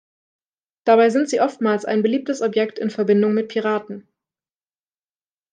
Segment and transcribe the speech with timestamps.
[0.83, 4.07] Dabei sind sie oftmals ein beliebtes Objekt in Verbindung mit Piraten.